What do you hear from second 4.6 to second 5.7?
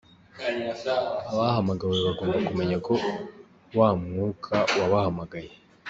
wabahamagaye.